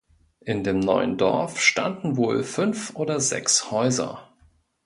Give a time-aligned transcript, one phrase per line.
[0.43, 4.31] In dem neuen Dorf standen wohl fünf oder sechs Häuser.